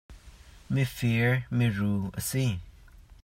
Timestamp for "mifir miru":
0.73-1.93